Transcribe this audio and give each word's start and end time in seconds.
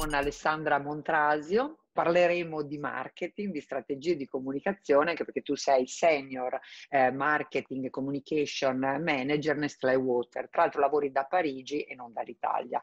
con 0.00 0.14
Alessandra 0.14 0.78
Montrasio. 0.78 1.76
Parleremo 1.92 2.62
di 2.62 2.78
marketing, 2.78 3.52
di 3.52 3.60
strategie 3.60 4.16
di 4.16 4.26
comunicazione, 4.26 5.10
anche 5.10 5.24
perché 5.24 5.42
tu 5.42 5.54
sei 5.56 5.86
senior 5.86 6.58
eh, 6.88 7.10
marketing 7.10 7.84
e 7.84 7.90
communication 7.90 8.78
manager 8.78 9.56
Nestlé 9.56 9.96
Water. 9.96 10.48
Tra 10.48 10.62
l'altro 10.62 10.80
lavori 10.80 11.10
da 11.10 11.24
Parigi 11.24 11.82
e 11.82 11.94
non 11.94 12.14
dall'Italia. 12.14 12.80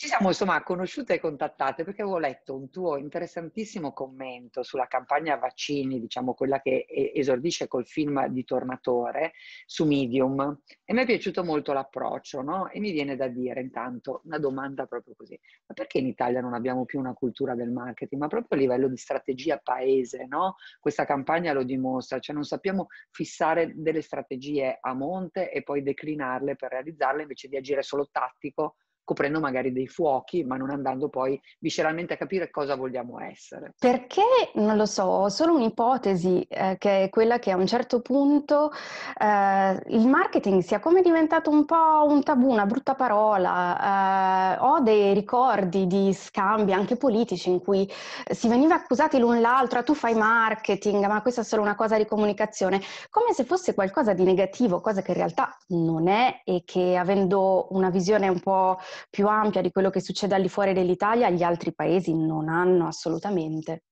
Ci 0.00 0.06
siamo 0.06 0.28
insomma 0.28 0.62
conosciute 0.62 1.12
e 1.12 1.20
contattate 1.20 1.84
perché 1.84 2.00
avevo 2.00 2.16
letto 2.16 2.56
un 2.56 2.70
tuo 2.70 2.96
interessantissimo 2.96 3.92
commento 3.92 4.62
sulla 4.62 4.86
campagna 4.86 5.36
vaccini, 5.36 6.00
diciamo 6.00 6.32
quella 6.32 6.62
che 6.62 6.86
esordisce 6.88 7.68
col 7.68 7.86
film 7.86 8.26
di 8.28 8.42
Tornatore 8.44 9.32
su 9.66 9.84
Medium 9.84 10.62
e 10.86 10.94
mi 10.94 11.02
è 11.02 11.04
piaciuto 11.04 11.44
molto 11.44 11.74
l'approccio, 11.74 12.40
no? 12.40 12.70
E 12.70 12.80
mi 12.80 12.92
viene 12.92 13.14
da 13.14 13.28
dire 13.28 13.60
intanto 13.60 14.22
una 14.24 14.38
domanda 14.38 14.86
proprio 14.86 15.12
così, 15.14 15.38
ma 15.66 15.74
perché 15.74 15.98
in 15.98 16.06
Italia 16.06 16.40
non 16.40 16.54
abbiamo 16.54 16.86
più 16.86 16.98
una 16.98 17.12
cultura 17.12 17.54
del 17.54 17.70
marketing, 17.70 18.22
ma 18.22 18.28
proprio 18.28 18.58
a 18.58 18.62
livello 18.62 18.88
di 18.88 18.96
strategia 18.96 19.60
paese, 19.62 20.24
no? 20.26 20.54
Questa 20.78 21.04
campagna 21.04 21.52
lo 21.52 21.62
dimostra, 21.62 22.20
cioè 22.20 22.34
non 22.34 22.44
sappiamo 22.44 22.86
fissare 23.10 23.72
delle 23.74 24.00
strategie 24.00 24.78
a 24.80 24.94
monte 24.94 25.52
e 25.52 25.62
poi 25.62 25.82
declinarle 25.82 26.56
per 26.56 26.70
realizzarle 26.70 27.20
invece 27.20 27.48
di 27.48 27.58
agire 27.58 27.82
solo 27.82 28.08
tattico 28.10 28.76
coprendo 29.04 29.40
magari 29.40 29.72
dei 29.72 29.88
fuochi, 29.88 30.44
ma 30.44 30.56
non 30.56 30.70
andando 30.70 31.08
poi 31.08 31.40
visceralmente 31.58 32.14
a 32.14 32.16
capire 32.16 32.50
cosa 32.50 32.76
vogliamo 32.76 33.20
essere. 33.20 33.74
Perché, 33.78 34.22
non 34.54 34.76
lo 34.76 34.86
so, 34.86 35.02
ho 35.02 35.28
solo 35.28 35.54
un'ipotesi, 35.54 36.42
eh, 36.42 36.76
che 36.78 37.04
è 37.04 37.08
quella 37.08 37.38
che 37.38 37.50
a 37.50 37.56
un 37.56 37.66
certo 37.66 38.00
punto 38.00 38.70
eh, 39.18 39.82
il 39.88 40.06
marketing 40.06 40.62
sia 40.62 40.78
come 40.78 41.02
diventato 41.02 41.50
un 41.50 41.64
po' 41.64 42.06
un 42.06 42.22
tabù, 42.22 42.50
una 42.50 42.66
brutta 42.66 42.94
parola. 42.94 44.56
Eh, 44.56 44.58
ho 44.60 44.80
dei 44.80 45.12
ricordi 45.14 45.86
di 45.86 46.12
scambi 46.12 46.72
anche 46.72 46.96
politici 46.96 47.50
in 47.50 47.60
cui 47.60 47.90
si 48.30 48.48
veniva 48.48 48.74
accusati 48.74 49.18
l'un 49.18 49.40
l'altro, 49.40 49.78
ah, 49.78 49.82
tu 49.82 49.94
fai 49.94 50.14
marketing, 50.14 51.04
ma 51.06 51.22
questa 51.22 51.40
è 51.40 51.44
solo 51.44 51.62
una 51.62 51.74
cosa 51.74 51.96
di 51.96 52.06
comunicazione, 52.06 52.80
come 53.10 53.32
se 53.32 53.44
fosse 53.44 53.74
qualcosa 53.74 54.12
di 54.12 54.24
negativo, 54.24 54.80
cosa 54.80 55.02
che 55.02 55.12
in 55.12 55.16
realtà 55.16 55.56
non 55.68 56.08
è 56.08 56.42
e 56.44 56.62
che 56.64 56.96
avendo 56.96 57.68
una 57.70 57.90
visione 57.90 58.28
un 58.28 58.40
po' 58.40 58.78
più 59.08 59.26
ampia 59.26 59.60
di 59.60 59.70
quello 59.70 59.90
che 59.90 60.00
succede 60.00 60.34
al 60.34 60.42
di 60.42 60.48
fuori 60.48 60.72
dell'Italia, 60.72 61.30
gli 61.30 61.42
altri 61.42 61.72
paesi 61.72 62.14
non 62.14 62.48
hanno 62.48 62.86
assolutamente. 62.86 63.84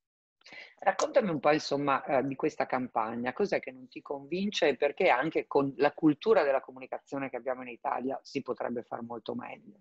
Raccontami 0.81 1.31
un 1.31 1.41
po' 1.41 1.51
insomma 1.51 2.05
eh, 2.05 2.25
di 2.25 2.37
questa 2.37 2.67
campagna, 2.67 3.33
cos'è 3.33 3.59
che 3.59 3.73
non 3.73 3.89
ti 3.89 4.01
convince 4.01 4.69
e 4.69 4.77
perché 4.77 5.09
anche 5.09 5.47
con 5.48 5.75
la 5.79 5.92
cultura 5.92 6.45
della 6.45 6.61
comunicazione 6.61 7.29
che 7.29 7.36
abbiamo 7.36 7.62
in 7.62 7.69
Italia 7.69 8.19
si 8.23 8.42
potrebbe 8.42 8.83
fare 8.83 9.03
molto 9.03 9.34
meglio? 9.34 9.81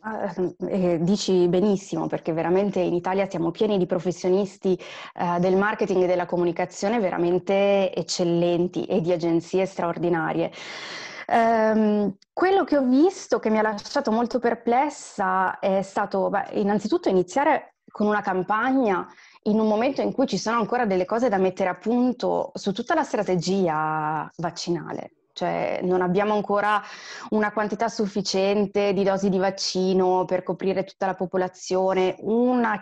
Uh, 0.00 0.54
eh, 0.68 0.98
dici 1.00 1.48
benissimo 1.48 2.06
perché 2.06 2.32
veramente 2.32 2.78
in 2.78 2.94
Italia 2.94 3.28
siamo 3.28 3.50
pieni 3.50 3.76
di 3.76 3.86
professionisti 3.86 4.78
uh, 5.14 5.40
del 5.40 5.56
marketing 5.56 6.04
e 6.04 6.06
della 6.06 6.26
comunicazione 6.26 7.00
veramente 7.00 7.92
eccellenti 7.92 8.84
e 8.84 9.00
di 9.00 9.10
agenzie 9.10 9.66
straordinarie. 9.66 10.52
Um, 11.30 12.16
quello 12.32 12.64
che 12.64 12.78
ho 12.78 12.82
visto 12.84 13.38
che 13.38 13.50
mi 13.50 13.58
ha 13.58 13.62
lasciato 13.62 14.10
molto 14.10 14.38
perplessa 14.38 15.58
è 15.58 15.82
stato 15.82 16.30
beh, 16.30 16.52
innanzitutto 16.52 17.10
iniziare 17.10 17.74
con 17.90 18.06
una 18.06 18.22
campagna 18.22 19.06
in 19.42 19.60
un 19.60 19.68
momento 19.68 20.00
in 20.00 20.12
cui 20.12 20.26
ci 20.26 20.38
sono 20.38 20.58
ancora 20.58 20.86
delle 20.86 21.04
cose 21.04 21.28
da 21.28 21.36
mettere 21.36 21.68
a 21.68 21.76
punto 21.76 22.50
su 22.54 22.72
tutta 22.72 22.94
la 22.94 23.02
strategia 23.02 24.30
vaccinale. 24.36 25.12
Cioè 25.34 25.80
non 25.82 26.00
abbiamo 26.00 26.34
ancora 26.34 26.82
una 27.30 27.52
quantità 27.52 27.88
sufficiente 27.88 28.94
di 28.94 29.04
dosi 29.04 29.28
di 29.28 29.38
vaccino 29.38 30.24
per 30.24 30.42
coprire 30.42 30.82
tutta 30.84 31.06
la 31.06 31.14
popolazione, 31.14 32.16
una 32.20 32.80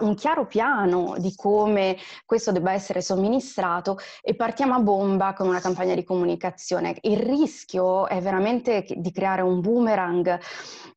un 0.00 0.14
chiaro 0.14 0.46
piano 0.46 1.14
di 1.18 1.34
come 1.34 1.96
questo 2.24 2.52
debba 2.52 2.72
essere 2.72 3.00
somministrato 3.00 3.98
e 4.22 4.34
partiamo 4.34 4.74
a 4.74 4.80
bomba 4.80 5.32
con 5.32 5.48
una 5.48 5.60
campagna 5.60 5.94
di 5.94 6.04
comunicazione. 6.04 6.96
Il 7.02 7.18
rischio 7.18 8.06
è 8.06 8.20
veramente 8.20 8.84
di 8.88 9.10
creare 9.10 9.42
un 9.42 9.60
boomerang, 9.60 10.38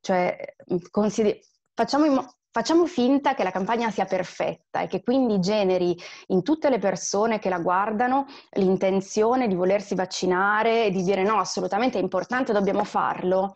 cioè 0.02 0.36
consider- 0.92 1.40
facciamo, 1.74 2.08
mo- 2.08 2.36
facciamo 2.52 2.86
finta 2.86 3.34
che 3.34 3.44
la 3.44 3.52
campagna 3.52 3.90
sia 3.90 4.06
perfetta 4.06 4.81
e 4.81 4.88
che 4.88 5.02
quindi 5.02 5.40
generi 5.40 5.96
in 6.28 6.44
tutte 6.44 6.69
le 6.69 6.80
persone 6.80 7.40
che 7.40 7.50
la 7.50 7.59
guardano 7.59 8.25
l'intenzione 8.52 9.47
di 9.47 9.56
volersi 9.56 9.96
vaccinare 9.96 10.86
e 10.86 10.92
di 10.92 11.03
dire 11.03 11.24
no, 11.24 11.40
assolutamente 11.40 11.97
è 11.97 12.02
importante, 12.02 12.53
dobbiamo 12.53 12.84
farlo. 12.84 13.56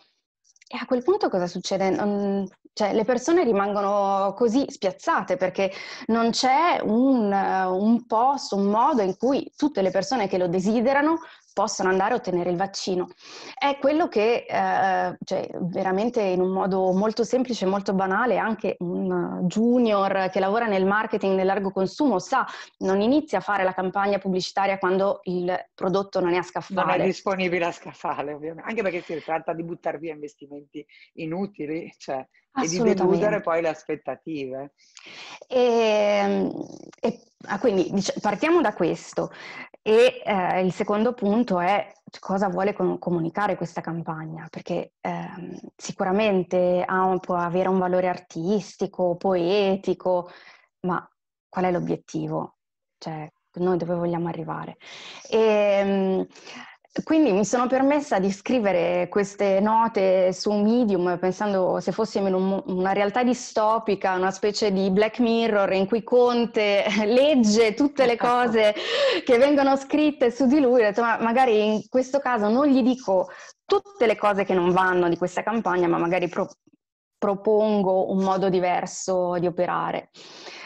E 0.74 0.78
a 0.80 0.86
quel 0.86 1.04
punto 1.04 1.28
cosa 1.28 1.48
succede? 1.48 1.90
Non, 1.90 2.48
cioè, 2.72 2.94
le 2.94 3.04
persone 3.04 3.44
rimangono 3.44 4.34
così 4.38 4.64
spiazzate 4.70 5.36
perché 5.36 5.70
non 6.08 6.30
c'è 6.30 6.80
un, 6.82 7.30
un 7.30 8.06
posto, 8.06 8.56
un 8.56 8.68
modo 8.68 9.02
in 9.02 9.18
cui 9.18 9.52
tutte 9.58 9.82
le 9.82 9.92
persone 9.92 10.30
che 10.30 10.38
lo 10.38 10.48
desiderano 10.48 11.20
possono 11.54 11.90
andare 11.90 12.14
a 12.14 12.18
ottenere 12.18 12.50
il 12.50 12.58
vaccino. 12.58 13.10
È 13.54 13.78
quello 13.80 14.08
che 14.08 14.46
eh, 14.48 15.18
cioè, 15.24 15.50
veramente 15.60 16.22
in 16.22 16.42
un 16.42 16.52
modo 16.52 16.92
molto 16.92 17.24
semplice 17.24 17.66
e 17.66 17.68
molto 17.68 17.94
banale 17.94 18.38
anche 18.38 18.76
un 18.80 19.42
junior 19.48 20.30
che 20.30 20.40
lavora 20.40 20.66
nel 20.66 20.86
marketing 20.86 21.36
nel 21.36 21.46
largo 21.46 21.72
consumo 21.72 22.20
sa, 22.20 22.46
non 22.80 23.02
inizia 23.02 23.40
a 23.40 23.42
fare 23.42 23.64
la 23.64 23.74
campagna 23.74 24.18
pubblicitaria 24.18 24.78
quando 24.78 25.20
il 25.24 25.54
prodotto 25.74 26.20
non 26.20 26.34
è 26.34 26.38
a 26.38 26.44
scaffale. 26.44 26.92
Non 26.98 27.02
è 27.02 27.06
disponibile 27.06 27.66
a 27.66 27.72
scaffale, 27.72 28.34
ovviamente, 28.34 28.70
anche 28.70 28.82
perché 28.82 29.02
si 29.02 29.22
tratta 29.24 29.54
di 29.54 29.64
buttare 29.64 29.98
via 29.98 30.14
investimenti 30.14 30.86
inutili, 31.14 31.94
cioè 31.98 32.26
e 32.54 32.68
di 32.68 32.78
deludere 32.78 33.42
poi 33.42 33.62
le 33.62 33.70
aspettative. 33.70 34.74
E, 35.48 35.60
ehm, 35.60 36.52
e 37.00 37.20
ah, 37.48 37.60
quindi 37.60 37.90
dic- 37.92 38.20
partiamo 38.20 38.62
da 38.62 38.74
questo. 38.74 39.32
E 39.82 40.22
eh, 40.24 40.62
il 40.62 40.72
secondo 40.74 41.14
punto 41.14 41.60
è 41.60 41.92
cosa 42.20 42.50
vuole 42.50 42.74
com- 42.74 43.00
comunicare 43.00 43.56
questa 43.56 43.82
campagna, 43.82 44.48
perché 44.50 44.94
eh, 45.02 45.60
sicuramente 45.76 46.84
ha, 46.86 47.18
può 47.20 47.36
avere 47.36 47.70
un 47.70 47.80
valore 47.80 48.08
artistico, 48.08 49.16
poetico, 49.16 50.30
ma 50.82 51.08
qual 51.50 51.66
è 51.66 51.72
l'obiettivo? 51.72 52.58
Cioè, 52.98 53.28
noi 53.54 53.78
dove 53.78 53.96
vogliamo 53.96 54.28
arrivare? 54.28 54.78
E, 55.30 55.38
ehm, 55.40 56.28
quindi 57.04 57.32
mi 57.32 57.46
sono 57.46 57.68
permessa 57.68 58.20
di 58.20 58.30
scrivere 58.32 59.08
queste 59.08 59.62
note 59.62 60.34
su 60.34 60.52
Medium 60.52 61.18
pensando 61.20 61.80
se 61.80 61.94
fossimo 61.94 62.28
in 62.28 62.34
un, 62.34 62.62
una 62.66 62.92
realtà 62.92 63.24
distopica, 63.24 64.16
una 64.16 64.32
specie 64.32 64.74
di 64.74 64.92
Black 64.92 65.20
Mirror 65.20 65.72
in 65.72 65.88
cui 65.88 66.04
Conte 66.04 66.84
legge 67.06 67.74
tutte 67.76 68.06
le 68.06 68.18
cose 68.18 68.76
che 69.24 69.38
vengono 69.38 69.78
scritte 69.78 70.32
su 70.32 70.48
di 70.48 70.60
lui. 70.60 70.82
Ho 70.82 70.86
detto, 70.86 71.02
ma 71.02 71.18
magari 71.18 71.76
in 71.76 71.88
questo 71.88 72.20
caso 72.20 72.50
non 72.50 72.68
gli 72.68 72.82
dico 72.84 73.30
tutte 73.66 74.06
le 74.06 74.18
cose 74.18 74.44
che 74.44 74.54
non 74.54 74.72
vanno 74.72 75.08
di 75.08 75.16
questa 75.16 75.44
campagna, 75.44 75.88
ma 75.88 75.98
magari 75.98 76.28
pro- 76.28 76.50
propongo 77.18 78.12
un 78.12 78.22
modo 78.22 78.50
diverso 78.50 79.38
di 79.40 79.48
operare. 79.48 80.10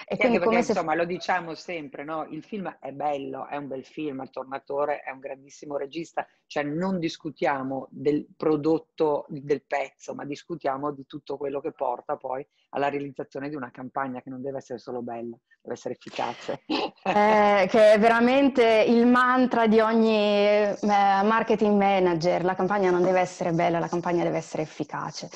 E 0.08 0.18
quindi 0.18 0.38
perché, 0.38 0.52
come 0.52 0.64
se... 0.64 0.72
insomma, 0.72 0.94
lo 0.94 1.06
diciamo 1.06 1.56
sempre, 1.56 2.04
no? 2.04 2.26
Il 2.30 2.44
film 2.44 2.78
è 2.80 2.92
bello, 2.92 3.48
è 3.48 3.56
un 3.56 3.68
bel 3.68 3.84
film, 3.84 4.22
il 4.22 4.30
Tornatore 4.30 5.02
è 5.02 5.12
un 5.12 5.20
grandissimo 5.20 5.78
regista, 5.78 6.26
cioè 6.46 6.64
non 6.64 7.00
discutiamo 7.00 7.88
del 7.90 8.28
prodotto, 8.36 9.26
del 9.30 9.64
pezzo, 9.66 10.14
ma 10.14 10.24
discutiamo 10.26 10.92
di 10.92 11.06
tutto 11.08 11.38
quello 11.38 11.60
che 11.60 11.72
porta 11.72 12.18
poi 12.18 12.46
alla 12.70 12.90
realizzazione 12.90 13.50
di 13.50 13.56
una 13.56 13.72
campagna 13.72 14.22
che 14.22 14.30
non 14.30 14.42
deve 14.42 14.58
essere 14.58 14.80
solo 14.80 15.02
bella, 15.02 15.38
deve 15.62 15.74
essere 15.76 15.96
efficace. 15.96 16.62
Eh, 16.68 17.68
che 17.70 17.94
è 17.94 18.00
veramente 18.00 18.86
il 18.88 19.06
mantra 19.06 19.68
di 19.68 19.80
ogni 19.80 20.16
eh, 20.16 20.78
marketing 20.82 21.78
manager, 21.78 22.44
la 22.44 22.56
campagna 22.56 22.90
non 22.90 23.02
deve 23.02 23.20
essere 23.20 23.52
bella, 23.52 23.80
la 23.80 23.88
campagna 23.88 24.24
deve 24.24 24.38
essere 24.38 24.64
efficace. 24.64 25.30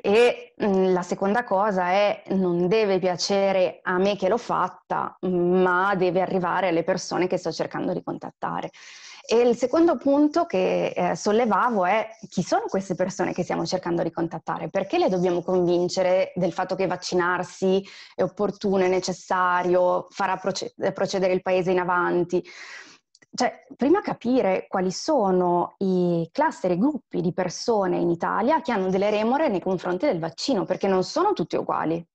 E 0.00 0.54
mh, 0.56 0.66
mm, 0.66 0.92
la 0.92 1.02
seconda 1.02 1.44
cosa 1.44 1.88
è 1.88 2.22
non 2.28 2.68
deve 2.68 2.98
piacere 2.98 3.80
a 3.82 3.98
me 3.98 4.13
che 4.16 4.28
l'ho 4.28 4.38
fatta, 4.38 5.16
ma 5.20 5.94
deve 5.94 6.20
arrivare 6.20 6.68
alle 6.68 6.84
persone 6.84 7.26
che 7.26 7.36
sto 7.36 7.52
cercando 7.52 7.92
di 7.92 8.02
contattare. 8.02 8.70
E 9.26 9.40
il 9.40 9.56
secondo 9.56 9.96
punto 9.96 10.44
che 10.44 10.88
eh, 10.88 11.16
sollevavo 11.16 11.86
è 11.86 12.10
chi 12.28 12.42
sono 12.42 12.64
queste 12.68 12.94
persone 12.94 13.32
che 13.32 13.42
stiamo 13.42 13.64
cercando 13.64 14.02
di 14.02 14.10
contattare? 14.10 14.68
Perché 14.68 14.98
le 14.98 15.08
dobbiamo 15.08 15.42
convincere 15.42 16.32
del 16.34 16.52
fatto 16.52 16.74
che 16.74 16.86
vaccinarsi 16.86 17.82
è 18.14 18.22
opportuno, 18.22 18.84
è 18.84 18.88
necessario, 18.88 20.06
farà 20.10 20.36
proce- 20.36 20.74
procedere 20.92 21.32
il 21.32 21.40
paese 21.40 21.70
in 21.70 21.78
avanti? 21.78 22.44
Cioè, 23.36 23.66
prima 23.76 24.02
capire 24.02 24.66
quali 24.68 24.92
sono 24.92 25.74
i 25.78 26.28
cluster, 26.30 26.70
i 26.70 26.78
gruppi 26.78 27.22
di 27.22 27.32
persone 27.32 27.96
in 27.96 28.10
Italia 28.10 28.60
che 28.60 28.72
hanno 28.72 28.90
delle 28.90 29.08
remore 29.10 29.48
nei 29.48 29.60
confronti 29.60 30.04
del 30.04 30.20
vaccino, 30.20 30.64
perché 30.66 30.86
non 30.86 31.02
sono 31.02 31.32
tutti 31.32 31.56
uguali. 31.56 32.06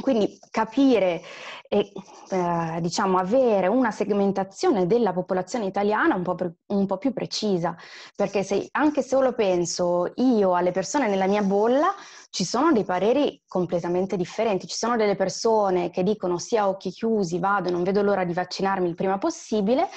Quindi 0.00 0.38
capire 0.50 1.22
e 1.70 1.92
eh, 2.30 2.78
diciamo 2.80 3.18
avere 3.18 3.66
una 3.66 3.90
segmentazione 3.90 4.86
della 4.86 5.12
popolazione 5.12 5.66
italiana 5.66 6.14
un 6.14 6.22
po', 6.22 6.34
pre- 6.34 6.54
un 6.68 6.86
po 6.86 6.96
più 6.96 7.12
precisa, 7.12 7.76
perché 8.16 8.42
se 8.42 8.68
anche 8.72 9.02
solo 9.02 9.34
penso 9.34 10.12
io 10.16 10.54
alle 10.54 10.70
persone 10.70 11.08
nella 11.08 11.26
mia 11.26 11.42
bolla, 11.42 11.94
ci 12.30 12.44
sono 12.44 12.72
dei 12.72 12.84
pareri 12.84 13.42
completamente 13.46 14.16
differenti. 14.16 14.66
Ci 14.66 14.76
sono 14.76 14.96
delle 14.96 15.16
persone 15.16 15.90
che 15.90 16.02
dicono 16.02 16.38
sia 16.38 16.62
a 16.62 16.68
occhi 16.68 16.90
chiusi, 16.90 17.38
vado, 17.38 17.70
non 17.70 17.82
vedo 17.82 18.02
l'ora 18.02 18.24
di 18.24 18.32
vaccinarmi 18.32 18.88
il 18.88 18.94
prima 18.94 19.18
possibile, 19.18 19.88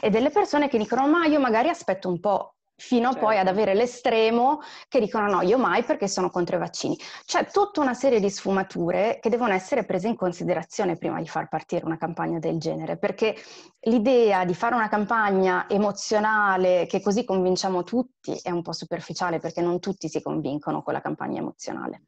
e 0.00 0.10
delle 0.10 0.30
persone 0.30 0.68
che 0.68 0.78
dicono 0.78 1.06
ma 1.06 1.26
io 1.26 1.40
magari 1.40 1.68
aspetto 1.68 2.08
un 2.08 2.20
po' 2.20 2.54
fino 2.78 3.10
certo. 3.10 3.26
poi 3.26 3.38
ad 3.38 3.46
certo. 3.46 3.60
avere 3.60 3.74
l'estremo 3.74 4.60
che 4.88 5.00
dicono 5.00 5.28
no, 5.28 5.42
io 5.42 5.58
mai 5.58 5.82
perché 5.82 6.06
sono 6.06 6.30
contro 6.30 6.56
i 6.56 6.58
vaccini. 6.60 6.96
C'è 7.26 7.50
tutta 7.50 7.80
una 7.80 7.94
serie 7.94 8.20
di 8.20 8.30
sfumature 8.30 9.18
che 9.20 9.28
devono 9.28 9.52
essere 9.52 9.84
prese 9.84 10.08
in 10.08 10.16
considerazione 10.16 10.96
prima 10.96 11.20
di 11.20 11.26
far 11.26 11.48
partire 11.48 11.84
una 11.84 11.98
campagna 11.98 12.38
del 12.38 12.58
genere, 12.58 12.96
perché 12.96 13.34
l'idea 13.80 14.44
di 14.44 14.54
fare 14.54 14.76
una 14.76 14.88
campagna 14.88 15.68
emozionale 15.68 16.86
che 16.86 17.00
così 17.00 17.24
convinciamo 17.24 17.82
tutti 17.82 18.38
è 18.42 18.50
un 18.50 18.62
po' 18.62 18.72
superficiale 18.72 19.40
perché 19.40 19.60
non 19.60 19.80
tutti 19.80 20.08
si 20.08 20.22
convincono 20.22 20.82
con 20.82 20.92
la 20.92 21.00
campagna 21.00 21.40
emozionale. 21.40 22.02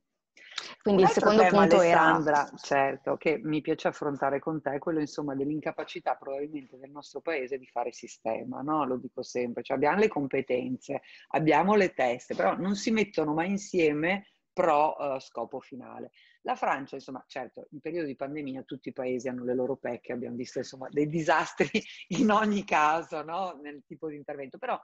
Quindi 0.83 1.03
il 1.03 1.09
secondo 1.09 1.43
tema, 1.43 1.59
punto 1.59 1.77
Alessandra, 1.77 2.47
era... 2.47 2.57
certo, 2.57 3.17
che 3.19 3.39
mi 3.43 3.61
piace 3.61 3.89
affrontare 3.89 4.39
con 4.39 4.63
te, 4.63 4.79
quello 4.79 5.01
insomma 5.01 5.35
dell'incapacità 5.35 6.15
probabilmente 6.15 6.79
del 6.79 6.91
nostro 6.91 7.21
paese 7.21 7.59
di 7.59 7.67
fare 7.67 7.93
sistema, 7.93 8.63
no? 8.63 8.87
Lo 8.87 8.97
dico 8.97 9.23
sempre, 9.23 9.63
cioè 9.63 9.77
abbiamo 9.77 9.99
le 9.99 10.09
competenze, 10.09 11.03
abbiamo 11.29 11.75
le 11.75 11.93
teste, 11.93 12.35
però 12.35 12.57
non 12.57 12.77
si 12.77 12.91
mettono 12.93 13.35
mai 13.35 13.51
insieme 13.51 14.29
pro 14.55 14.97
uh, 14.99 15.19
scopo 15.19 15.61
finale. 15.61 16.13
La 16.43 16.57
Francia, 16.57 16.95
insomma, 16.95 17.23
certo, 17.27 17.67
in 17.73 17.81
periodo 17.81 18.07
di 18.07 18.17
pandemia 18.17 18.63
tutti 18.63 18.89
i 18.89 18.95
paesi 18.95 19.29
hanno 19.29 19.45
le 19.45 19.55
loro 19.55 19.77
pecche, 19.77 20.13
abbiamo 20.13 20.37
visto 20.37 20.59
insomma 20.59 20.89
dei 20.91 21.09
disastri 21.09 21.69
in 22.19 22.31
ogni 22.31 22.65
caso, 22.65 23.23
no? 23.23 23.59
Nel 23.63 23.83
tipo 23.87 24.09
di 24.09 24.17
intervento, 24.17 24.57
però 24.57 24.81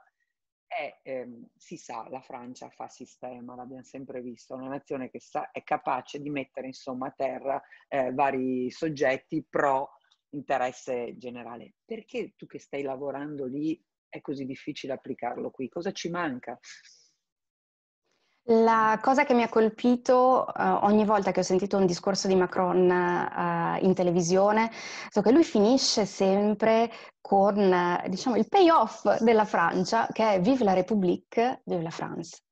è, 0.67 0.99
ehm, 1.03 1.47
si 1.55 1.77
sa, 1.77 2.07
la 2.09 2.21
Francia 2.21 2.69
fa 2.69 2.87
sistema, 2.87 3.55
l'abbiamo 3.55 3.83
sempre 3.83 4.21
visto, 4.21 4.55
una 4.55 4.67
nazione 4.67 5.09
che 5.09 5.19
sa, 5.19 5.51
è 5.51 5.63
capace 5.63 6.21
di 6.21 6.29
mettere 6.29 6.67
insomma 6.67 7.07
a 7.07 7.13
terra 7.15 7.61
eh, 7.87 8.13
vari 8.13 8.69
soggetti 8.69 9.45
pro 9.49 9.91
interesse 10.31 11.17
generale. 11.17 11.75
Perché 11.85 12.33
tu 12.35 12.45
che 12.45 12.59
stai 12.59 12.83
lavorando 12.83 13.45
lì 13.45 13.81
è 14.09 14.21
così 14.21 14.45
difficile 14.45 14.93
applicarlo 14.93 15.49
qui? 15.51 15.69
Cosa 15.69 15.91
ci 15.91 16.09
manca? 16.09 16.59
La 18.49 18.97
cosa 19.01 19.25
che 19.25 19.33
mi 19.33 19.43
ha 19.43 19.49
colpito 19.49 20.45
uh, 20.47 20.61
ogni 20.85 21.03
volta 21.03 21.31
che 21.31 21.41
ho 21.41 21.43
sentito 21.43 21.75
un 21.75 21.85
discorso 21.85 22.29
di 22.29 22.35
Macron 22.35 22.89
uh, 22.89 23.83
in 23.83 23.93
televisione, 23.93 24.71
so 25.09 25.19
che 25.21 25.31
lui 25.31 25.43
finisce 25.43 26.05
sempre 26.05 26.89
con 27.19 27.57
uh, 27.57 28.07
diciamo, 28.07 28.37
il 28.37 28.47
payoff 28.47 29.19
della 29.19 29.43
Francia, 29.43 30.07
che 30.13 30.35
è 30.35 30.39
Vive 30.39 30.63
la 30.63 30.71
République, 30.71 31.61
Vive 31.65 31.83
la 31.83 31.89
France. 31.89 32.43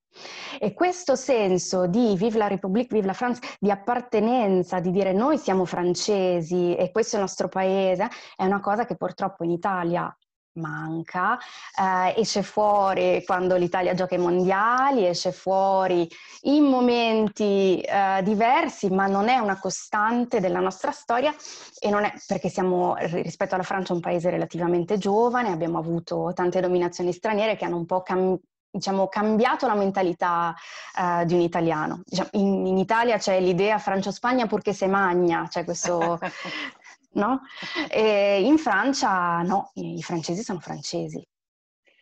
E 0.59 0.74
questo 0.74 1.15
senso 1.15 1.88
di 1.88 2.13
Vive 2.18 2.39
la 2.39 2.47
République, 2.47 2.94
Vive 2.94 3.07
la 3.07 3.13
France, 3.13 3.42
di 3.57 3.71
appartenenza, 3.71 4.81
di 4.81 4.92
dire 4.92 5.13
noi 5.13 5.38
siamo 5.38 5.63
francesi 5.63 6.75
e 6.75 6.92
questo 6.92 7.15
è 7.15 7.19
il 7.19 7.25
nostro 7.25 7.47
paese, 7.47 8.09
è 8.36 8.44
una 8.44 8.59
cosa 8.59 8.86
che 8.86 8.97
purtroppo 8.97 9.45
in 9.45 9.51
Italia 9.51 10.13
manca, 10.56 11.38
eh, 11.38 12.19
esce 12.19 12.44
fuori 12.44 13.24
quando 13.25 13.56
l'Italia 13.56 13.94
gioca 13.94 14.16
i 14.16 14.19
mondiali, 14.19 15.06
esce 15.06 15.31
fuori 15.31 16.07
in 16.44 16.63
momenti 16.63 17.80
eh, 17.81 18.22
diversi, 18.24 18.90
ma 18.90 19.07
non 19.07 19.28
è 19.28 19.38
una 19.38 19.60
costante 19.60 20.40
della 20.40 20.60
nostra 20.60 20.92
storia 20.92 21.34
e 21.80 21.90
non 21.90 22.04
è 22.04 22.13
perché 22.28 22.50
siamo 22.50 22.96
rispetto 22.98 23.56
alla 23.56 23.63
Francia 23.63 23.94
un 23.94 24.00
paese 24.00 24.30
relativamente 24.30 24.98
giovane, 24.98 25.50
abbiamo 25.52 25.78
avuto 25.78 26.31
tante 26.34 26.60
dominazioni 26.60 27.12
straniere 27.12 27.56
che 27.56 27.66
hanno 27.66 27.78
un 27.78 27.86
po' 27.86 28.02
cambiato 28.02 28.42
diciamo, 28.75 29.07
cambiato 29.07 29.68
la 29.68 29.74
mentalità 29.74 30.54
uh, 30.98 31.24
di 31.25 31.34
un 31.34 31.40
italiano. 31.40 32.02
Diciamo, 32.06 32.30
in, 32.34 32.66
in, 32.68 32.78
Italia 32.78 33.18
c'è 33.18 33.40
l'idea 33.40 33.78
Francia-Spagna 33.80 34.48
purché 34.48 34.74
se 34.74 34.88
magna, 34.88 35.48
c'è 35.50 35.63
questo, 35.63 36.19
no? 37.15 37.41
E 37.89 38.41
in 38.41 38.57
Francia 38.57 39.41
no, 39.41 39.71
i 39.73 40.01
francesi 40.01 40.41
sono 40.44 40.59
francesi. 40.59 41.25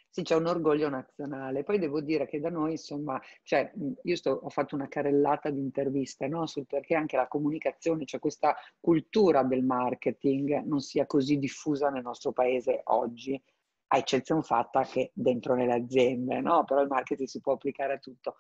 Sì, 0.10 0.21
c'è 0.21 0.36
un 0.36 0.45
orgoglio 0.45 0.89
nazionale. 0.89 1.63
Poi 1.63 1.80
devo 1.80 2.00
dire 2.00 2.27
che 2.27 2.39
da 2.39 2.51
noi, 2.51 2.74
insomma, 2.74 3.19
cioè, 3.42 3.71
io 4.04 4.15
sto, 4.15 4.30
ho 4.44 4.50
fatto 4.50 4.75
una 4.75 4.88
carrellata 4.88 5.50
di 5.50 5.60
interviste 5.60 6.27
no? 6.27 6.45
sul 6.45 6.68
perché 6.68 6.94
anche 6.94 7.15
la 7.15 7.27
comunicazione, 7.27 8.06
cioè 8.06 8.19
questa 8.19 8.56
cultura 8.80 9.42
del 9.42 9.63
marketing 9.63 10.65
non 10.65 10.81
sia 10.81 11.07
così 11.07 11.39
diffusa 11.39 11.89
nel 11.89 12.04
nostro 12.04 12.31
paese 12.31 12.81
oggi, 12.86 13.42
a 13.88 13.98
eccezione 13.98 14.44
fatta 14.44 14.83
che 14.83 15.09
dentro 15.16 15.56
nelle 15.56 15.74
aziende, 15.74 16.42
no? 16.42 16.63
Però 16.63 16.81
il 16.81 16.88
marketing 16.88 17.27
si 17.27 17.42
può 17.42 17.54
applicare 17.54 17.94
a 17.94 17.98
tutto. 17.98 18.36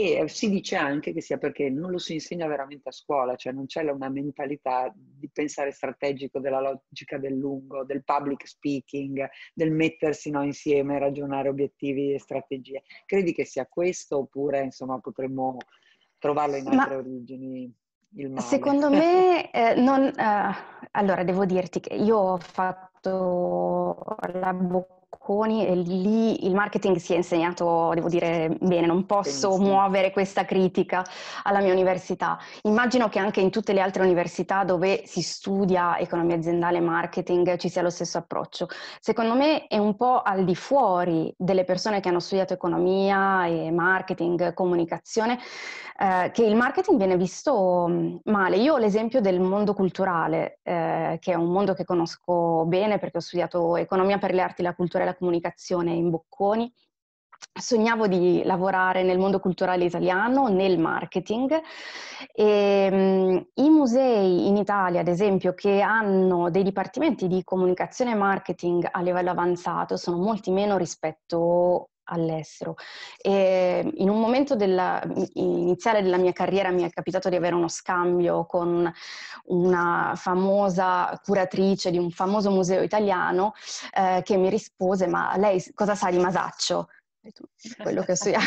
E 0.00 0.28
si 0.28 0.48
dice 0.48 0.76
anche 0.76 1.12
che 1.12 1.20
sia 1.20 1.36
perché 1.36 1.68
non 1.68 1.90
lo 1.90 1.98
si 1.98 2.14
insegna 2.14 2.46
veramente 2.46 2.88
a 2.88 2.92
scuola, 2.92 3.36
cioè 3.36 3.52
non 3.52 3.66
c'è 3.66 3.82
una 3.82 4.08
mentalità 4.08 4.90
di 4.96 5.28
pensare 5.30 5.72
strategico 5.72 6.40
della 6.40 6.58
logica 6.58 7.18
del 7.18 7.34
lungo, 7.34 7.84
del 7.84 8.02
public 8.02 8.48
speaking, 8.48 9.28
del 9.52 9.70
mettersi 9.70 10.30
no, 10.30 10.42
insieme, 10.42 10.98
ragionare 10.98 11.50
obiettivi 11.50 12.14
e 12.14 12.18
strategie. 12.18 12.82
Credi 13.04 13.34
che 13.34 13.44
sia 13.44 13.66
questo 13.66 14.20
oppure 14.20 14.62
insomma 14.62 14.98
potremmo 15.00 15.58
trovarlo 16.18 16.56
in 16.56 16.68
altre 16.68 16.94
Ma... 16.94 17.00
origini? 17.00 17.74
Secondo 18.38 18.88
me, 18.88 19.50
eh, 19.52 19.74
non, 19.74 20.04
eh, 20.04 20.54
allora 20.92 21.24
devo 21.24 21.44
dirti 21.44 21.80
che 21.80 21.92
io 21.92 22.16
ho 22.16 22.38
fatto 22.38 24.16
la 24.32 24.54
bocca 24.54 24.99
Bocconi 25.12 25.66
e 25.66 25.74
lì 25.74 26.46
il 26.46 26.54
marketing 26.54 26.96
si 26.98 27.14
è 27.14 27.16
insegnato, 27.16 27.90
devo 27.94 28.08
dire 28.08 28.56
bene, 28.60 28.86
non 28.86 29.06
posso 29.06 29.48
Benissimo. 29.48 29.74
muovere 29.74 30.12
questa 30.12 30.44
critica 30.44 31.04
alla 31.42 31.58
mia 31.58 31.72
università. 31.72 32.38
Immagino 32.62 33.08
che 33.08 33.18
anche 33.18 33.40
in 33.40 33.50
tutte 33.50 33.72
le 33.72 33.80
altre 33.80 34.04
università 34.04 34.62
dove 34.62 35.02
si 35.06 35.20
studia 35.20 35.98
economia 35.98 36.36
aziendale 36.36 36.78
e 36.78 36.82
marketing 36.82 37.56
ci 37.56 37.68
sia 37.68 37.82
lo 37.82 37.90
stesso 37.90 38.18
approccio. 38.18 38.68
Secondo 39.00 39.34
me 39.34 39.66
è 39.66 39.78
un 39.78 39.96
po' 39.96 40.22
al 40.22 40.44
di 40.44 40.54
fuori 40.54 41.34
delle 41.36 41.64
persone 41.64 41.98
che 41.98 42.08
hanno 42.08 42.20
studiato 42.20 42.52
economia 42.52 43.46
e 43.46 43.72
marketing, 43.72 44.54
comunicazione, 44.54 45.40
eh, 45.98 46.30
che 46.32 46.44
il 46.44 46.54
marketing 46.56 46.96
viene 46.96 47.16
visto 47.16 47.86
mm, 47.88 48.16
male. 48.24 48.56
Io 48.56 48.74
ho 48.74 48.78
l'esempio 48.78 49.20
del 49.20 49.40
mondo 49.40 49.74
culturale, 49.74 50.60
eh, 50.62 51.18
che 51.20 51.32
è 51.32 51.34
un 51.34 51.50
mondo 51.50 51.74
che 51.74 51.84
conosco 51.84 52.64
bene 52.66 52.98
perché 52.98 53.18
ho 53.18 53.20
studiato 53.20 53.76
economia 53.76 54.16
per 54.18 54.32
le 54.32 54.40
arti, 54.40 54.62
la 54.62 54.74
cultura 54.74 54.99
e 55.02 55.06
la 55.06 55.16
comunicazione 55.16 55.92
in 55.92 56.10
Bocconi. 56.10 56.72
Sognavo 57.52 58.06
di 58.06 58.42
lavorare 58.44 59.02
nel 59.02 59.18
mondo 59.18 59.40
culturale 59.40 59.84
italiano, 59.84 60.48
nel 60.48 60.78
marketing 60.78 61.60
e 62.32 62.88
um, 62.92 63.46
i 63.54 63.68
musei 63.70 64.46
in 64.46 64.56
Italia, 64.56 65.00
ad 65.00 65.08
esempio, 65.08 65.54
che 65.54 65.80
hanno 65.80 66.50
dei 66.50 66.62
dipartimenti 66.62 67.28
di 67.28 67.42
comunicazione 67.42 68.12
e 68.12 68.14
marketing 68.14 68.86
a 68.90 69.00
livello 69.00 69.30
avanzato 69.30 69.96
sono 69.96 70.18
molti 70.18 70.50
meno 70.50 70.76
rispetto 70.76 71.89
all'estero. 72.10 72.76
E 73.20 73.90
in 73.96 74.08
un 74.08 74.20
momento 74.20 74.54
della, 74.56 75.02
iniziale 75.34 76.02
della 76.02 76.16
mia 76.16 76.32
carriera 76.32 76.70
mi 76.70 76.82
è 76.82 76.90
capitato 76.90 77.28
di 77.28 77.36
avere 77.36 77.54
uno 77.54 77.68
scambio 77.68 78.44
con 78.46 78.90
una 79.44 80.12
famosa 80.16 81.18
curatrice 81.24 81.90
di 81.90 81.98
un 81.98 82.10
famoso 82.10 82.50
museo 82.50 82.82
italiano 82.82 83.54
eh, 83.94 84.22
che 84.22 84.36
mi 84.36 84.50
rispose 84.50 85.06
ma 85.06 85.36
lei 85.36 85.62
cosa 85.74 85.94
sa 85.94 86.10
di 86.10 86.18
Masaccio? 86.18 86.88
Quello 87.82 88.02
che 88.02 88.12
ho 88.12 88.14
studiato. 88.14 88.44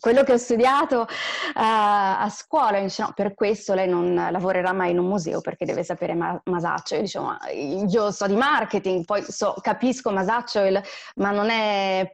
Quello 0.00 0.24
che 0.24 0.32
ho 0.32 0.36
studiato 0.36 1.00
uh, 1.00 1.06
a 1.54 2.28
scuola, 2.30 2.80
dice, 2.80 3.02
no, 3.02 3.12
per 3.14 3.34
questo 3.34 3.74
lei 3.74 3.88
non 3.88 4.14
lavorerà 4.14 4.72
mai 4.72 4.90
in 4.90 4.98
un 4.98 5.06
museo 5.06 5.40
perché 5.40 5.64
deve 5.64 5.84
sapere 5.84 6.14
ma- 6.14 6.40
Masaccio. 6.44 6.96
Io 6.96 7.02
dicevo, 7.02 7.24
ma 7.26 7.38
io 7.50 8.10
so 8.10 8.26
di 8.26 8.34
marketing, 8.36 9.04
poi 9.04 9.22
so, 9.22 9.54
capisco 9.60 10.10
Masaccio, 10.10 10.64
il, 10.64 10.82
ma 11.16 11.30
non 11.30 11.50
è 11.50 12.12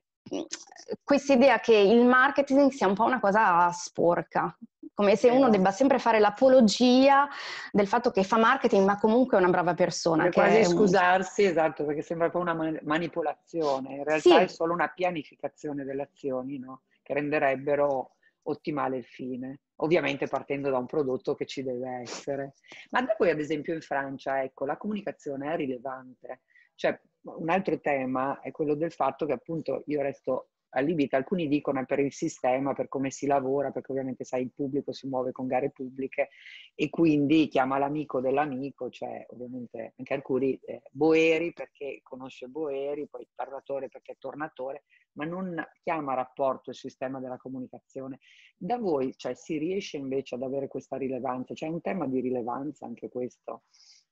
questa 1.03 1.33
idea 1.33 1.61
che 1.61 1.75
il 1.75 2.05
marketing 2.05 2.71
sia 2.71 2.87
un 2.87 2.95
po' 2.95 3.05
una 3.05 3.21
cosa 3.21 3.71
sporca, 3.73 4.57
come 4.95 5.17
se 5.17 5.29
uno 5.29 5.49
debba 5.49 5.73
sempre 5.73 5.99
fare 5.99 6.21
l'apologia 6.21 7.29
del 7.73 7.89
fatto 7.89 8.11
che 8.11 8.23
fa 8.23 8.37
marketing 8.37 8.87
ma 8.87 8.99
comunque 8.99 9.37
è 9.37 9.41
una 9.41 9.51
brava 9.51 9.75
persona. 9.75 10.25
Per 10.25 10.33
quasi 10.33 10.59
un... 10.59 10.65
scusarsi, 10.65 11.45
esatto, 11.45 11.85
perché 11.85 12.03
sembra 12.03 12.31
poi 12.31 12.43
una 12.43 12.79
manipolazione, 12.83 13.95
in 13.95 14.05
realtà 14.05 14.21
sì. 14.21 14.35
è 14.35 14.47
solo 14.47 14.73
una 14.73 14.89
pianificazione 14.89 15.85
delle 15.85 16.03
azioni, 16.03 16.59
no? 16.59 16.83
Che 17.05 17.15
renderebbero 17.15 18.17
ottimale 18.47 18.97
il 18.97 19.05
fine, 19.05 19.61
ovviamente 19.77 20.27
partendo 20.27 20.71
da 20.71 20.79
un 20.79 20.87
prodotto 20.87 21.35
che 21.35 21.47
ci 21.47 21.63
deve 21.63 22.01
essere. 22.03 22.55
Ma 22.91 23.03
da 23.03 23.15
voi, 23.17 23.31
ad 23.31 23.39
esempio, 23.39 23.75
in 23.75 23.81
Francia, 23.81 24.43
ecco, 24.43 24.65
la 24.65 24.77
comunicazione 24.77 25.53
è 25.53 25.57
rilevante. 25.57 26.41
Cioè, 26.75 26.99
un 27.23 27.49
altro 27.49 27.79
tema 27.81 28.41
è 28.41 28.51
quello 28.51 28.75
del 28.75 28.93
fatto 28.93 29.27
che 29.27 29.33
appunto 29.33 29.85
io 29.87 30.03
resto 30.03 30.49
allibita. 30.75 31.17
Alcuni 31.17 31.49
dicono 31.49 31.81
è 31.81 31.85
per 31.85 31.99
il 31.99 32.13
sistema, 32.13 32.73
per 32.75 32.89
come 32.89 33.11
si 33.11 33.27
lavora, 33.27 33.71
perché 33.71 33.93
ovviamente 33.93 34.25
sai 34.25 34.43
il 34.43 34.53
pubblico 34.55 34.93
si 34.93 35.07
muove 35.07 35.33
con 35.33 35.47
gare 35.47 35.71
pubbliche 35.71 36.29
e 36.75 36.91
quindi 36.91 37.49
chiama 37.49 37.79
l'amico 37.79 38.21
dell'amico, 38.21 38.91
cioè 38.91 39.25
ovviamente 39.31 39.95
anche 39.97 40.15
alcuni 40.15 40.59
eh, 40.65 40.83
Boeri 40.91 41.53
perché 41.53 42.01
conosce 42.03 42.47
Boeri, 42.47 43.07
poi 43.09 43.27
Tardatore 43.35 43.89
perché 43.89 44.13
è 44.13 44.17
tornatore, 44.19 44.85
ma 45.13 45.25
non 45.25 45.55
chiama 45.83 46.15
rapporto 46.15 46.71
il 46.71 46.77
sistema 46.77 47.21
della 47.21 47.37
comunicazione. 47.37 48.21
Da 48.57 48.79
voi 48.79 49.15
cioè, 49.17 49.35
si 49.35 49.59
riesce 49.59 49.97
invece 49.97 50.35
ad 50.35 50.43
avere 50.43 50.69
questa 50.69 50.97
rilevanza? 50.97 51.55
C'è 51.55 51.67
un 51.67 51.81
tema 51.81 52.07
di 52.07 52.21
rilevanza 52.21 52.87
anche 52.87 53.09
questo 53.09 53.65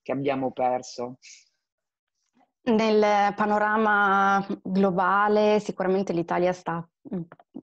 che 0.03 0.13
abbiamo 0.13 0.53
perso? 0.53 1.19
Nel 2.65 3.35
panorama 3.35 4.47
globale 4.63 5.59
sicuramente 5.59 6.13
l'Italia 6.13 6.53
sta 6.53 6.87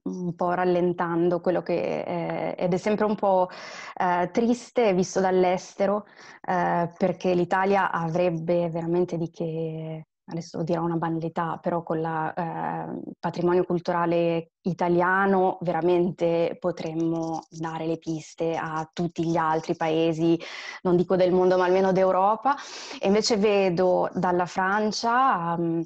un 0.02 0.34
po' 0.34 0.52
rallentando 0.52 1.40
quello 1.40 1.62
che 1.62 2.04
è, 2.04 2.54
ed 2.58 2.74
è 2.74 2.76
sempre 2.76 3.06
un 3.06 3.14
po' 3.14 3.48
eh, 3.96 4.28
triste 4.30 4.92
visto 4.92 5.20
dall'estero 5.20 6.04
eh, 6.46 6.92
perché 6.98 7.32
l'Italia 7.32 7.90
avrebbe 7.90 8.68
veramente 8.68 9.16
di 9.16 9.30
che 9.30 10.04
adesso 10.30 10.62
dirò 10.62 10.82
una 10.82 10.96
banalità, 10.96 11.58
però 11.60 11.82
con 11.82 11.98
il 11.98 12.04
eh, 12.04 13.14
patrimonio 13.18 13.64
culturale 13.64 14.52
italiano 14.62 15.58
veramente 15.62 16.56
potremmo 16.58 17.42
dare 17.50 17.86
le 17.86 17.98
piste 17.98 18.56
a 18.56 18.88
tutti 18.92 19.26
gli 19.26 19.36
altri 19.36 19.76
paesi, 19.76 20.38
non 20.82 20.96
dico 20.96 21.16
del 21.16 21.32
mondo 21.32 21.56
ma 21.56 21.64
almeno 21.64 21.92
d'Europa, 21.92 22.54
e 23.00 23.06
invece 23.06 23.36
vedo 23.36 24.08
dalla 24.14 24.46
Francia... 24.46 25.54
Um, 25.58 25.84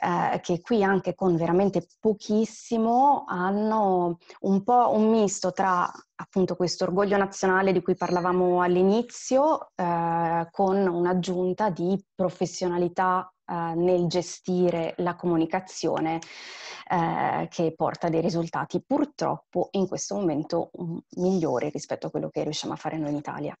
eh, 0.00 0.38
che 0.40 0.60
qui 0.60 0.84
anche 0.84 1.16
con 1.16 1.34
veramente 1.34 1.86
pochissimo 1.98 3.24
hanno 3.26 4.18
un 4.42 4.62
po' 4.62 4.92
un 4.94 5.10
misto 5.10 5.52
tra 5.52 5.90
appunto 6.14 6.54
questo 6.54 6.84
orgoglio 6.84 7.16
nazionale 7.16 7.72
di 7.72 7.82
cui 7.82 7.96
parlavamo 7.96 8.62
all'inizio 8.62 9.72
eh, 9.74 10.46
con 10.52 10.86
un'aggiunta 10.86 11.70
di 11.70 12.00
professionalità 12.14 13.28
eh, 13.48 13.74
nel 13.74 14.06
gestire 14.06 14.94
la 14.98 15.14
comunicazione 15.14 16.18
eh, 16.90 17.48
che 17.48 17.74
porta 17.74 18.08
dei 18.08 18.20
risultati 18.20 18.82
purtroppo 18.84 19.68
in 19.72 19.86
questo 19.86 20.14
momento 20.14 20.70
migliori 21.16 21.70
rispetto 21.70 22.06
a 22.06 22.10
quello 22.10 22.28
che 22.28 22.42
riusciamo 22.42 22.72
a 22.72 22.76
fare 22.76 22.98
noi 22.98 23.10
in 23.10 23.16
Italia. 23.16 23.54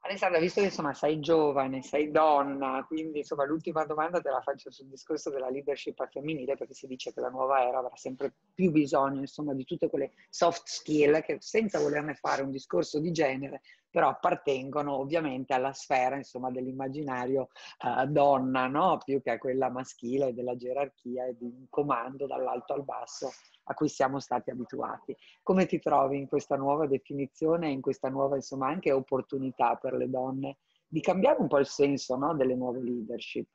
Alessandra, 0.00 0.38
visto 0.38 0.60
che 0.60 0.68
insomma 0.68 0.94
sei 0.94 1.20
giovane, 1.20 1.82
sei 1.82 2.10
donna, 2.10 2.82
quindi 2.86 3.18
insomma 3.18 3.44
l'ultima 3.44 3.84
domanda 3.84 4.20
te 4.20 4.30
la 4.30 4.40
faccio 4.40 4.70
sul 4.70 4.86
discorso 4.86 5.28
della 5.28 5.50
leadership 5.50 6.06
femminile 6.08 6.56
perché 6.56 6.72
si 6.72 6.86
dice 6.86 7.12
che 7.12 7.20
la 7.20 7.28
nuova 7.28 7.66
era 7.66 7.78
avrà 7.78 7.94
sempre 7.96 8.32
più 8.54 8.70
bisogno 8.70 9.20
insomma 9.20 9.52
di 9.52 9.64
tutte 9.64 9.90
quelle 9.90 10.12
soft 10.30 10.66
skill 10.66 11.20
che 11.22 11.36
senza 11.40 11.78
volerne 11.78 12.14
fare 12.14 12.42
un 12.42 12.50
discorso 12.50 13.00
di 13.00 13.10
genere 13.10 13.60
però 13.90 14.08
appartengono 14.08 14.96
ovviamente 14.96 15.54
alla 15.54 15.72
sfera 15.72 16.16
insomma, 16.16 16.50
dell'immaginario 16.50 17.48
uh, 17.84 18.06
donna, 18.06 18.66
no? 18.66 18.98
più 19.04 19.22
che 19.22 19.30
a 19.30 19.38
quella 19.38 19.70
maschile 19.70 20.34
della 20.34 20.56
gerarchia 20.56 21.26
e 21.26 21.36
di 21.36 21.44
un 21.44 21.66
comando 21.68 22.26
dall'alto 22.26 22.74
al 22.74 22.84
basso 22.84 23.30
a 23.64 23.74
cui 23.74 23.88
siamo 23.88 24.18
stati 24.18 24.50
abituati. 24.50 25.16
Come 25.42 25.66
ti 25.66 25.78
trovi 25.78 26.18
in 26.18 26.26
questa 26.26 26.56
nuova 26.56 26.86
definizione, 26.86 27.70
in 27.70 27.80
questa 27.80 28.08
nuova 28.08 28.36
insomma 28.36 28.68
anche 28.68 28.92
opportunità 28.92 29.76
per 29.76 29.94
le 29.94 30.08
donne 30.08 30.58
di 30.86 31.00
cambiare 31.00 31.40
un 31.40 31.48
po' 31.48 31.58
il 31.58 31.66
senso 31.66 32.16
no? 32.16 32.34
delle 32.34 32.54
nuove 32.54 32.80
leadership? 32.80 33.46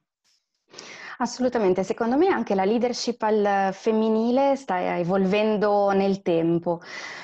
Assolutamente, 1.18 1.84
secondo 1.84 2.18
me 2.18 2.28
anche 2.28 2.56
la 2.56 2.66
leadership 2.66 3.22
al 3.22 3.70
femminile 3.74 4.56
sta 4.56 4.98
evolvendo 4.98 5.92
nel 5.92 6.22
tempo, 6.22 6.82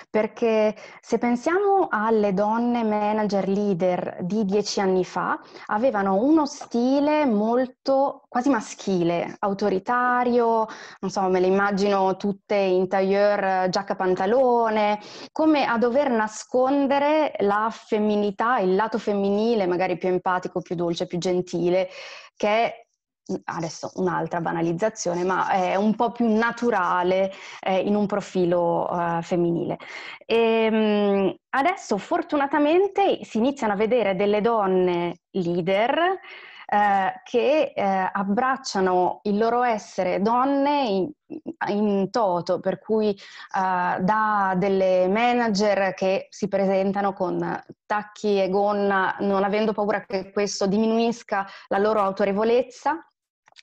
perché 0.10 0.76
se 1.02 1.18
pensiamo 1.18 1.88
alle 1.90 2.34
donne 2.34 2.84
manager 2.84 3.48
leader 3.48 4.18
di 4.22 4.46
dieci 4.46 4.80
anni 4.80 5.04
fa, 5.04 5.40
avevano 5.68 6.16
uno 6.16 6.46
stile 6.46 7.26
molto 7.26 8.24
quasi 8.28 8.50
maschile, 8.50 9.36
autoritario, 9.40 10.68
non 11.00 11.10
so, 11.10 11.22
me 11.30 11.40
le 11.40 11.48
immagino 11.48 12.16
tutte 12.16 12.56
in 12.56 12.88
tailleur, 12.88 13.70
giacca 13.70 13.96
pantalone, 13.96 15.00
come 15.32 15.66
a 15.66 15.78
dover 15.78 16.12
nascondere 16.12 17.34
la 17.40 17.70
femminilità, 17.72 18.60
il 18.60 18.76
lato 18.76 19.00
femminile, 19.00 19.66
magari 19.66 19.98
più 19.98 20.10
empatico, 20.10 20.62
più 20.62 20.76
dolce, 20.76 21.08
più 21.08 21.18
gentile, 21.18 21.90
che 22.36 22.89
adesso 23.46 23.92
un'altra 23.96 24.42
banalizzazione, 24.42 25.24
ma 25.24 25.50
è 25.50 25.76
un 25.76 25.96
po' 25.96 26.12
più 26.12 26.28
naturale 26.28 27.32
eh, 27.62 27.80
in 27.80 27.96
un 27.96 28.06
profilo 28.06 28.90
eh, 28.90 29.22
femminile. 29.22 29.78
E, 30.26 30.36
ehm, 30.36 31.36
adesso 31.50 31.98
fortunatamente 31.98 33.24
si 33.24 33.38
iniziano 33.38 33.74
a 33.74 33.78
vedere 33.78 34.16
delle 34.16 34.42
donne 34.42 35.22
leader 35.32 36.20
eh, 36.72 37.22
che 37.24 37.74
eh, 37.76 38.10
abbracciano 38.12 39.22
il 39.24 39.40
loro 39.40 39.64
essere 39.64 40.22
donne 40.22 40.84
in, 40.84 41.12
in 41.70 42.12
toto, 42.12 42.60
per 42.60 42.78
cui 42.78 43.10
eh, 43.10 43.18
da 43.52 44.54
delle 44.56 45.08
manager 45.08 45.96
che 45.96 46.28
si 46.30 46.48
presentano 46.48 47.14
con 47.14 47.60
tacchi 47.88 48.40
e 48.40 48.50
gonna, 48.50 49.16
non 49.22 49.44
avendo 49.44 49.74
paura 49.74 50.06
che 50.06 50.32
questo 50.32 50.68
diminuisca 50.68 51.48
la 51.70 51.80
loro 51.80 52.02
autorevolezza, 52.02 53.04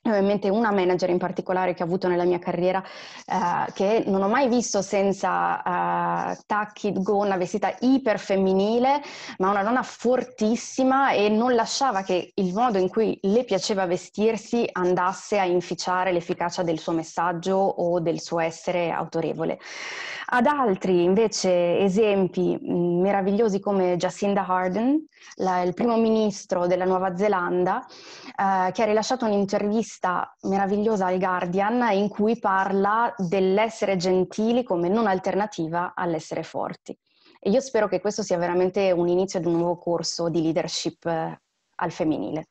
ovviamente 0.03 0.49
una 0.49 0.71
manager 0.71 1.09
in 1.09 1.17
particolare 1.17 1.73
che 1.73 1.83
ho 1.83 1.85
avuto 1.85 2.07
nella 2.07 2.23
mia 2.23 2.39
carriera 2.39 2.83
eh, 3.25 3.71
che 3.73 4.03
non 4.07 4.21
ho 4.21 4.27
mai 4.27 4.47
visto 4.47 4.81
senza 4.81 6.31
eh, 6.31 6.37
tacchi, 6.45 6.93
gonna, 6.93 7.37
vestita 7.37 7.75
iper 7.79 8.19
femminile, 8.19 9.01
ma 9.39 9.49
una 9.49 9.63
donna 9.63 9.83
fortissima 9.83 11.11
e 11.11 11.29
non 11.29 11.55
lasciava 11.55 12.03
che 12.03 12.31
il 12.35 12.53
modo 12.53 12.77
in 12.77 12.89
cui 12.89 13.17
le 13.23 13.43
piaceva 13.43 13.85
vestirsi 13.85 14.67
andasse 14.71 15.39
a 15.39 15.45
inficiare 15.45 16.11
l'efficacia 16.11 16.63
del 16.63 16.79
suo 16.79 16.93
messaggio 16.93 17.55
o 17.55 17.99
del 17.99 18.21
suo 18.21 18.39
essere 18.39 18.91
autorevole. 18.91 19.59
Ad 20.29 20.45
altri 20.45 21.03
invece 21.03 21.79
esempi 21.79 22.57
mh, 22.59 22.99
meravigliosi 23.01 23.61
come 23.61 23.95
Jacinda 23.95 24.45
Harden, 24.45 25.07
la, 25.35 25.61
il 25.61 25.73
primo 25.73 25.95
ministro 25.95 26.67
della 26.67 26.83
Nuova 26.83 27.15
Zelanda, 27.15 27.85
eh, 27.85 28.71
che 28.73 28.81
ha 28.81 28.85
rilasciato 28.85 29.23
un'intervista 29.23 29.86
meravigliosa 30.41 31.07
al 31.07 31.17
Guardian 31.17 31.89
in 31.93 32.09
cui 32.09 32.37
parla 32.39 33.13
dell'essere 33.17 33.95
gentili 33.95 34.63
come 34.63 34.89
non 34.89 35.07
alternativa 35.07 35.93
all'essere 35.95 36.43
forti. 36.43 36.97
E 37.39 37.49
io 37.49 37.59
spero 37.59 37.87
che 37.87 37.99
questo 37.99 38.23
sia 38.23 38.37
veramente 38.37 38.91
un 38.91 39.07
inizio 39.07 39.39
di 39.39 39.47
un 39.47 39.57
nuovo 39.57 39.77
corso 39.77 40.29
di 40.29 40.41
leadership 40.41 41.05
eh, 41.05 41.41
al 41.75 41.91
femminile. 41.91 42.47